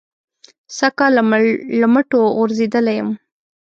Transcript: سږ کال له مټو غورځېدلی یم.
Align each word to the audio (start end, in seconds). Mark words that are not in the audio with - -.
سږ 0.77 0.91
کال 0.99 1.11
له 1.81 1.87
مټو 1.93 2.19
غورځېدلی 2.35 2.93
یم. 2.99 3.09